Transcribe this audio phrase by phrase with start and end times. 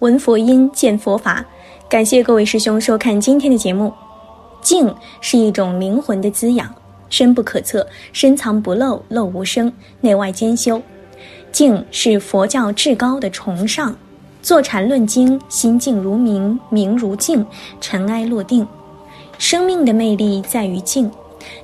[0.00, 1.44] 闻佛音，见佛法。
[1.88, 3.92] 感谢各位师兄收看今天的节目。
[4.60, 6.72] 静是一种灵魂的滋养，
[7.10, 10.80] 深不可测，深藏不露，露无声，内外兼修。
[11.50, 13.92] 静是佛教至高的崇尚。
[14.40, 17.44] 坐禅论经，心静如明，明如镜，
[17.80, 18.64] 尘埃落定。
[19.36, 21.10] 生命的魅力在于静，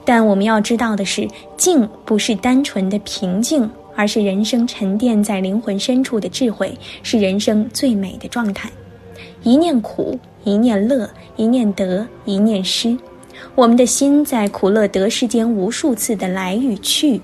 [0.04, 8.70] 但我们要知道的是，静不是单纯的平静，而是人生沉淀在灵魂深处的智慧，是人生最美的状态。
[9.42, 12.96] 一念苦，一念乐，一念得，一念失。
[13.54, 17.20] 我们的心在苦乐得世间无数次的来与去，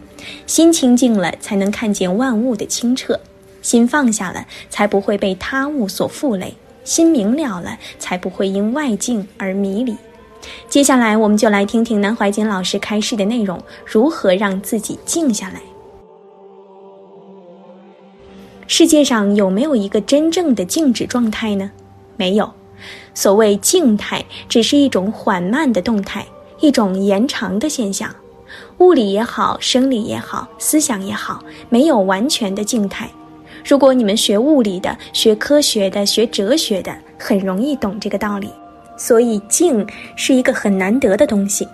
[0.47, 3.15] 心清净了，才能看见万物的清澈；
[3.63, 6.49] 心放下了，才不会被他物所负累；
[6.85, 9.97] 心明了了，才不会因外境而迷离。
[10.69, 15.61] 接下来，我们就来听听南怀瑾老师开示的内容：如何让自己静下来？
[18.73, 21.69] 世界上有没有一个真正的静止状态呢？
[22.17, 22.49] 没有。
[23.13, 26.25] 所谓静态，只是一种缓慢的动态，
[26.61, 28.09] 一种延长的现象。
[28.79, 33.11] 物理也好，生理也好，思想也好，没有完全的静态。
[33.65, 38.53] 如果你们学物理的、学科学的、学哲学的，很容易懂这个道理。
[38.97, 39.85] 所以，静
[40.15, 41.67] 是一个很难得的东西。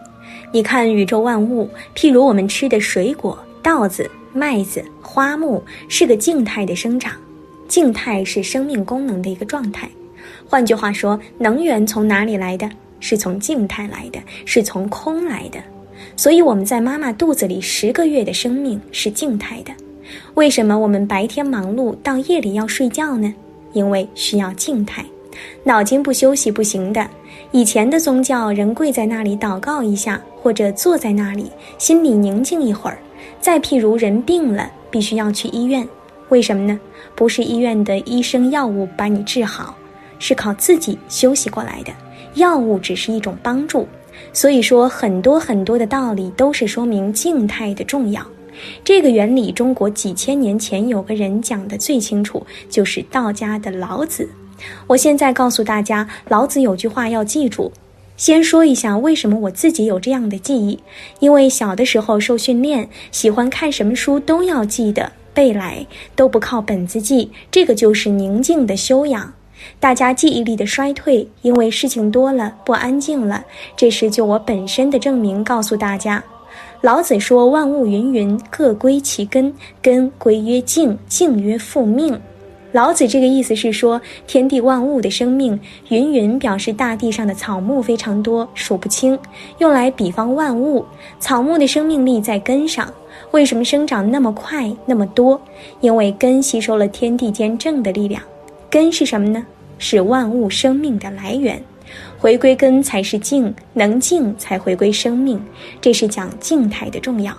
[0.50, 7.14] 你看，宇宙万物，譬如我们吃的水果、稻子、麦子、花木，是个静态的生长。
[7.66, 9.88] 静态是生命功能的一个状态。
[10.46, 12.68] 换句话说，能源从哪里来的？
[13.00, 15.58] 是从静态来的，是从空来的。
[16.16, 19.72] 所以我们在妈妈肚子里十个月的生命是静态的。
[20.34, 23.34] 为什么我们白天忙碌，到夜里要睡觉呢？
[23.72, 25.02] 因为需要静态。
[25.64, 27.08] 脑筋不休息不行的。
[27.52, 32.98] 以前的宗教，人跪在那里祷告一下，或者坐在那里，心里宁静一会儿。
[33.40, 35.86] 再譬如人病了，必须要去医院，
[36.28, 36.78] 为什么呢？
[37.14, 39.76] 不是医院的医生药物把你治好，
[40.18, 41.92] 是靠自己休息过来的。
[42.34, 43.86] 药物只是一种帮助。
[44.32, 48.26] 所以说，很多很多的道理都是说明静态的重要。
[48.82, 54.28] 这个原理，中国几千年前有个人讲的最清楚，就是道家的老子。
[54.86, 57.70] 我现在告诉大家，老子有句话要记住。
[58.16, 60.78] 先说一下为什么我自己有这样的记忆，
[61.20, 67.30] 因为小的时候受训练，喜欢看什么书都要记得背来，都不靠本子记。
[67.50, 69.32] 这个就是宁静的修养。
[69.78, 73.44] 大家记忆力的衰退，因为事情多了，不安静了。
[73.76, 76.22] 这是就我本身的证明，告诉大家。
[76.80, 79.52] 老子说：“万物芸芸，各归其根，
[79.82, 82.18] 根归曰静，静曰复命。”
[82.72, 89.18] 老子这个意思是说，天地万物的生命，芸芸表示大地上的草木非常多，数不清，
[89.58, 90.84] 用来比方万物。
[91.18, 92.92] 草木的生命力在根上，
[93.30, 95.40] 为什么生长那么快那么多？
[95.80, 98.22] 因为根吸收了天地间正的力量。
[98.68, 99.46] 根是什么呢？
[99.78, 101.62] 是万物生命的来源。
[102.18, 105.40] 回归根才是静，能静才回归生命。
[105.80, 107.32] 这是讲静态的重要。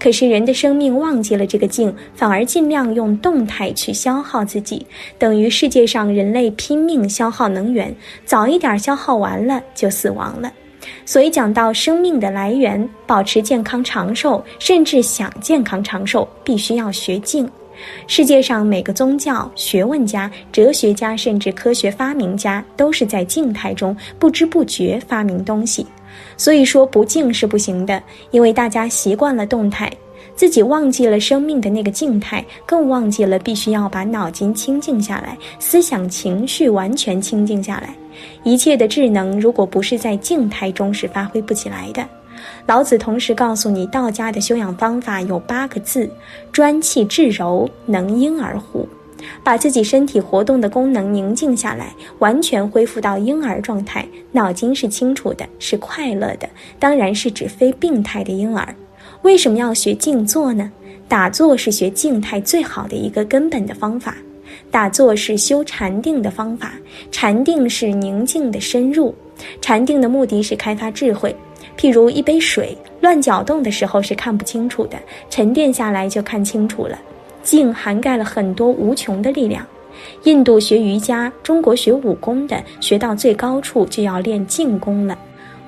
[0.00, 4.84] 可是人的生命忘记了这个静，反而尽量用动态去消耗自己，
[5.18, 7.94] 等于世界上人类拼命消耗能源，
[8.24, 10.50] 早一点消耗完了就死亡了。
[11.04, 17.46] 所以讲到生命的来源，保持健康长寿，甚至想健康长寿，必须要学静。
[18.06, 25.86] 世界上每个宗教、学问家、哲学家，甚至科学发明家，都是在静态中不知不觉发明东西。
[26.40, 29.92] 所以说不静是不行的，因为大家习惯了动态，
[30.34, 37.94] 自己忘记了生命的那个静态，更忘记了必须要把脑筋清静下来，思想情绪完全清静下来。
[38.42, 42.02] 一切的智能，如果不是在静态中，是发挥不起来的。
[42.64, 46.10] 老子同时告诉你，道家的修养方法有八个字：
[46.50, 48.88] 专气致柔，能婴儿乎。
[49.42, 58.74] 把自己身体活动的功能宁静下来，完全恢复到婴儿状态，脑筋是清楚的，是快乐的，当然是指非病态的婴儿。
[59.22, 60.70] 为什么要学静坐呢？
[61.08, 64.16] 打坐是学静态最好的一个根本的方法，
[64.70, 66.72] 打坐是修禅定的方法，
[67.10, 69.14] 禅定是宁静的深入，
[69.60, 71.34] 禅定的目的是开发智慧。
[71.76, 74.96] 譬如一杯水乱搅动的时候是看不清楚的，
[75.28, 76.96] 沉淀下来就看清楚了。
[77.42, 79.66] 静涵盖了很多无穷的力量。
[80.24, 85.18] 印度学瑜伽，中国学武功的，学到最高处就要练静功了。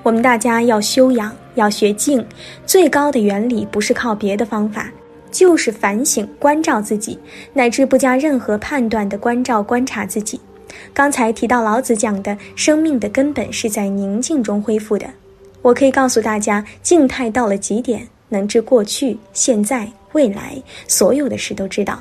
[0.01, 2.25] 我们大家要修养，要学静。
[2.65, 4.91] 最高的原理不是靠别的方法，
[5.31, 7.17] 就是反省、关照自己，
[7.53, 10.39] 乃至不加任何判断的关照、观察自己。
[10.93, 15.05] 刚才提到老子讲的，生命的根本是在宁静中恢复的。
[15.61, 19.87] 我可以告诉大家，静态到了极点，能知过去、现在。
[20.13, 20.55] 未来
[20.87, 21.99] 所有的事都知道，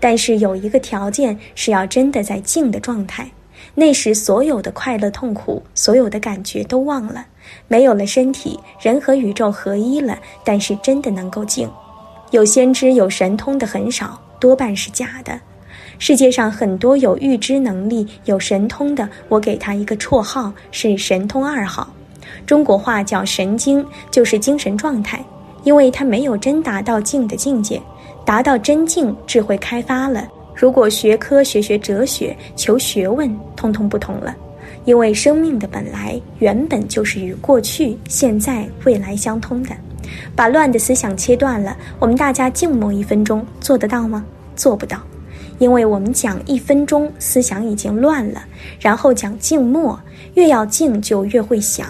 [0.00, 3.30] 但是有一个条件是要真的在静的状态，
[3.74, 7.26] 那时所有的快乐、痛苦，所有的感觉都忘了，
[7.66, 10.18] 没有了身体，人和宇宙合一了。
[10.44, 11.70] 但是真的能够静，
[12.30, 15.38] 有先知、有神通的很少，多半是假的。
[16.00, 21.92] 世界上很多有预知能力、有神通的，我给他一个绰号是“神通二号”，
[22.46, 25.24] 中国话叫“神经”，就是精神状态，
[25.64, 27.80] 因为他没有真达到静的境界。
[28.24, 30.28] 达到真境，智慧开发了。
[30.54, 34.36] 如果学科学、学哲学、求学问，通通不同了。
[34.84, 39.70] 因为生命的本来原本就是与过去、现在、未来相通的。
[40.34, 44.24] 把乱的思想切断了，我们大家静默一分钟，做得到吗？
[44.56, 44.98] 做不到，
[45.58, 48.42] 因为我们讲一分钟，思想已经乱了。
[48.80, 49.98] 然后讲静默，
[50.34, 51.86] 越要静就越会想。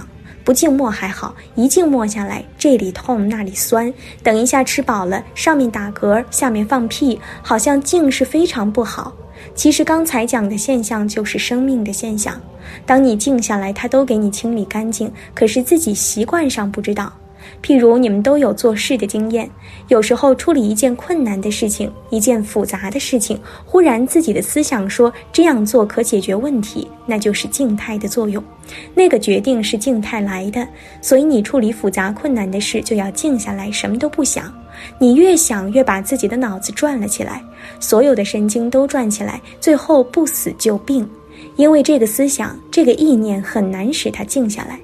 [0.48, 3.92] 不静默还好，一静默下来，这里痛那里酸。
[4.22, 9.12] 等一下吃饱了，上面打嗝，下面放屁，好像静是非常不好。
[9.54, 12.40] 其实刚才讲的现象就是生命的现象。
[12.86, 17.12] 当你静下来，它都给你清理干净，可是自己习惯上不知道。
[17.62, 19.48] 譬如你们都有做事的经验，
[19.88, 28.42] 有时候处理一件困难的事情，一件复杂的事情，忽然自己的思想说这样做可解决问题，那就是静态的作用。
[28.94, 30.66] 那个决定是静态来的，
[31.00, 34.52] 所以你处理复杂困难的事就要静下来，什么都不想。
[34.98, 37.42] 你越想越把自己的脑子转了起来，
[37.80, 41.08] 所有的神经都转起来，最后不死就病，
[41.56, 44.78] 因为这个思想、这个意念很难使它静下来。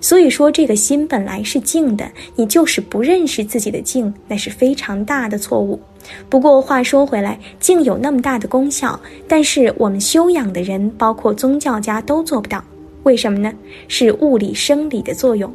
[0.00, 5.80] 所以说，这个心本来是静的，你就是不认识自己的静，那是非常大的错误。
[6.28, 12.62] 不过话说回来，静有那么大的功效，但是我们修养的人，包括宗教家都做不到。
[13.02, 13.52] 为什么呢？
[13.88, 15.52] 是物理生理的作用。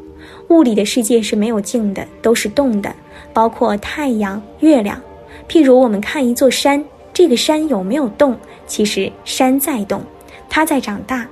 [0.50, 2.94] 物理的世界是没有静的，都是动的，
[3.34, 5.02] 包括太阳、月亮。
[5.48, 6.84] 譬如我们看一座山，
[7.14, 8.36] 这个山有没有动？
[8.68, 10.02] 其实山在动，
[10.50, 11.28] 它在长大，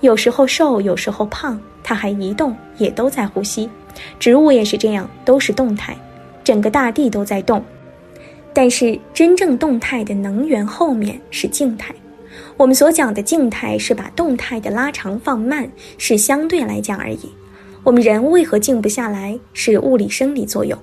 [0.00, 1.60] 有时候瘦，有时候胖。
[1.82, 3.68] 它还移动，也都在呼吸，
[4.18, 5.96] 植物也是这样，都是动态，
[6.44, 7.62] 整个大地都在动。
[8.54, 11.94] 但是真正动态的能源后面是静态。
[12.56, 17.30] 我们所讲的静态是把动态的拉长放慢，是相对来讲而已。
[17.82, 19.38] 我们人为何静不下来？
[19.54, 20.78] 是物理生理作用，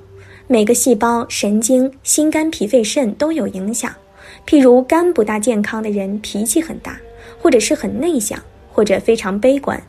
[0.47, 3.91] 每个细胞、神经、心肝脾肺肾都有影响。
[4.45, 6.99] 譬如肝不大健康的人脾气很大，
[7.39, 8.39] 或者是很内向，
[8.71, 9.81] 或者非常悲观。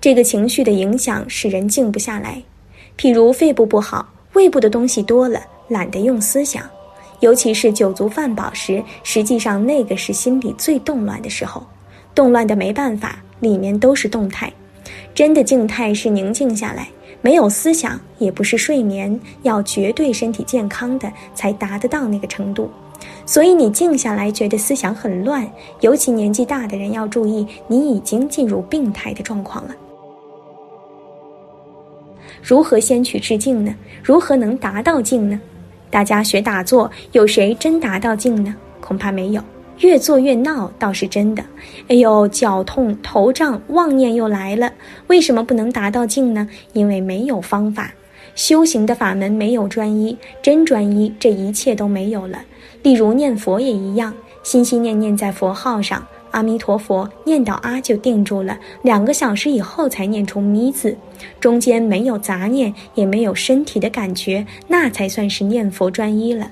[0.00, 2.42] 这个情绪的影响使人静不下来，
[2.96, 6.62] 譬如肺部不好，胃部的东西多了，懒得用思想，
[7.20, 11.66] 尤其是酒足饭饱时，实际上那个是心里最动乱的时候，
[12.14, 14.52] 动乱的没办法，里面都是动态。
[15.14, 16.88] 真的静态是宁静下来，
[17.20, 22.70] 没有思想，也不是睡眠，要绝对身体健康的才达得到那个程度。
[23.24, 25.48] 所以你静下来，觉得思想很乱，
[25.80, 29.74] 尤其年纪大的人要注意，你已经进入病态的状况了。
[32.42, 33.74] 如何先取致静呢？
[34.02, 35.38] 如何能达到静呢？
[35.90, 38.54] 大家学打坐，有谁真达到静呢？
[38.80, 39.42] 恐怕没有，
[39.80, 41.44] 越做越闹倒是真的。
[41.88, 44.72] 哎呦，脚痛头胀，妄念又来了。
[45.08, 46.48] 为什么不能达到静呢？
[46.72, 47.92] 因为没有方法，
[48.34, 52.40] 修行的法门没有专一，真专一，这一切都没有了。
[52.82, 60.96] 例如念佛也一样，心心念念在佛号上，阿弥陀佛，念到阿就定住了，两个小时以后才念出咪字，
[61.40, 66.48] 中间没有杂念，也没有身体的感觉，那才算是念佛专一了。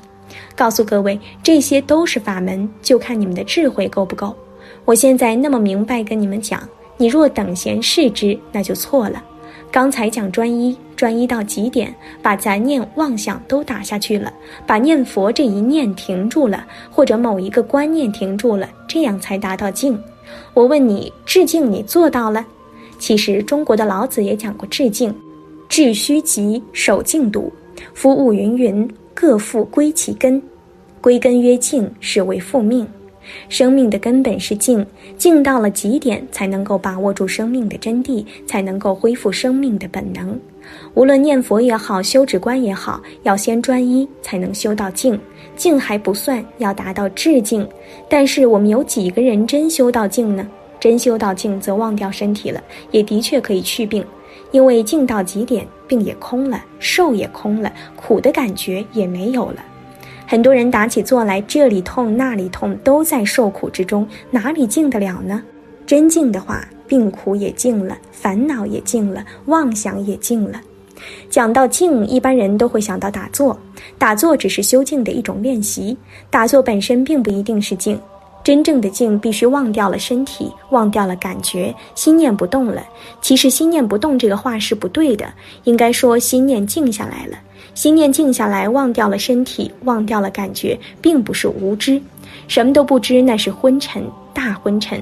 [0.54, 4.35] 告诉各位，这些都是法门，就看你们的智慧够不够。
[4.85, 9.23] 我现在那么明白跟你们讲，你若等闲视之，那就错了。
[9.76, 14.33] 刚才讲专一，专一到极点，把杂念妄想都打下去了，
[14.66, 20.02] 把念佛这一念停住了，或者某一个观念停住了，这样才达到静。
[20.54, 22.42] 我问你，致静你做到了？
[22.99, 25.14] 其实中国的老子也讲过致静，
[25.68, 27.52] 致虚极，守静笃。
[27.92, 30.42] 夫物芸芸，各复归其根，
[31.02, 32.88] 归根曰静，是为复命。
[33.49, 34.85] 生命的根本是静，
[35.16, 40.38] 静到了极点，才能够把握住生命的真谛，才能够恢复生命的本能。
[40.95, 45.18] 无论念佛也好，修止观也好，要先专一，才能修到静。
[45.54, 47.66] 静还不算，要达到至静。
[48.09, 50.47] 但是我们有几个人真修到静呢？
[50.78, 54.04] 真修到静，则忘掉身体了，也的确可以去病，
[54.50, 59.64] 因为静到极点，病也空了，受也空了，苦的感觉也没有了。
[60.26, 65.42] 很多人打起坐来，这里痛那里痛，都在受苦之中，哪里静得了呢？
[65.87, 70.61] 真静的话，病苦也静了，烦恼也静了，妄想也静了。
[71.30, 73.56] 讲到静，一般人都会想到打坐，
[73.99, 75.97] 打坐只是修静的一种练习，
[76.28, 77.97] 打坐本身并不一定是静。
[78.42, 82.83] 真正的静，必须忘掉了身体，忘掉了感觉，心念不动了。
[83.21, 85.26] 其实“心念不动”这个话是不对的，
[85.64, 87.37] 应该说心念静下来了。
[87.76, 92.00] 心念静下来，忘掉了身体，忘掉了感觉，并不是无知，
[92.49, 94.02] 什么都不知，那是昏沉，
[94.33, 94.99] 大昏沉。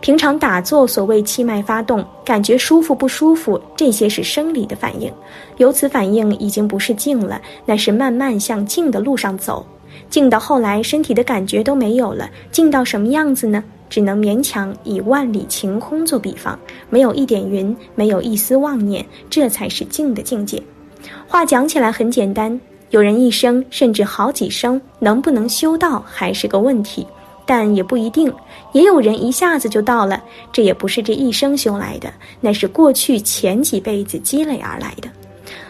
[0.00, 5.08] 平常打坐，所谓气脉发动，感觉舒服不舒服，这些是生理的反应。
[5.58, 9.64] 由此反应已经不是静了，那是慢慢向静的路上走。
[10.10, 13.62] 静到后来，身体的感觉都没有了，静到什么样子呢？
[13.88, 16.58] 只能勉强以万里晴空做比方，
[16.90, 20.60] 没有一点云，没有一丝妄念，这才是静的境界。
[21.26, 22.58] 话讲起来很简单，
[22.90, 27.06] 有人一生甚至好几生，能不能修道还是个问题，
[27.44, 28.32] 但也不一定。
[28.72, 30.22] 也有人一下子就到了，
[30.52, 35.08] 这也不是这一生修来的，那是过去前几辈子积累而来的。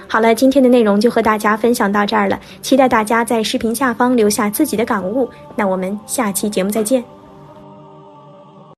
[0.08, 5.28] 好了，今天的内容就和大家分享到这儿了，期待大家在视频下方留下自己的感悟。
[5.56, 7.02] 那我们下期节目再见。